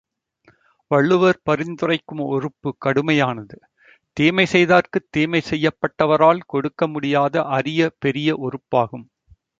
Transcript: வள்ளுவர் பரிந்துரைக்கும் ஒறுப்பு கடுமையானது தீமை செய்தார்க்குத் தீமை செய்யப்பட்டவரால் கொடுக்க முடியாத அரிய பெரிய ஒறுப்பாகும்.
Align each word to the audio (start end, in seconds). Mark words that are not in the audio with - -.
வள்ளுவர் 0.91 1.37
பரிந்துரைக்கும் 1.49 2.23
ஒறுப்பு 2.27 2.69
கடுமையானது 2.85 3.57
தீமை 4.17 4.45
செய்தார்க்குத் 4.45 5.09
தீமை 5.09 5.41
செய்யப்பட்டவரால் 5.49 6.41
கொடுக்க 6.45 6.87
முடியாத 6.87 7.43
அரிய 7.49 7.91
பெரிய 7.99 8.39
ஒறுப்பாகும். 8.39 9.05